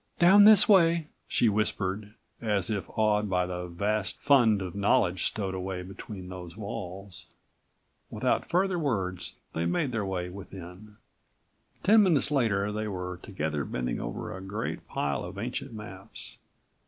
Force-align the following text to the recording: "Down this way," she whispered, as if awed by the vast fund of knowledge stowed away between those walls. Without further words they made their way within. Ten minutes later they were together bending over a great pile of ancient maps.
"Down 0.17 0.45
this 0.45 0.67
way," 0.67 1.09
she 1.27 1.47
whispered, 1.47 2.15
as 2.41 2.71
if 2.71 2.89
awed 2.97 3.29
by 3.29 3.45
the 3.45 3.67
vast 3.67 4.17
fund 4.19 4.59
of 4.59 4.73
knowledge 4.73 5.25
stowed 5.27 5.53
away 5.53 5.83
between 5.83 6.27
those 6.27 6.57
walls. 6.57 7.27
Without 8.09 8.43
further 8.47 8.79
words 8.79 9.35
they 9.53 9.67
made 9.67 9.91
their 9.91 10.03
way 10.03 10.29
within. 10.29 10.97
Ten 11.83 12.01
minutes 12.01 12.31
later 12.31 12.71
they 12.71 12.87
were 12.87 13.19
together 13.21 13.63
bending 13.63 13.99
over 13.99 14.35
a 14.35 14.41
great 14.41 14.87
pile 14.87 15.23
of 15.23 15.37
ancient 15.37 15.71
maps. 15.71 16.39